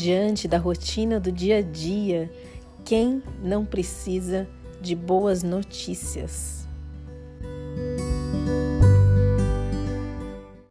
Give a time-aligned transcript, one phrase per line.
[0.00, 2.32] Diante da rotina do dia a dia,
[2.86, 4.48] quem não precisa
[4.80, 6.66] de boas notícias?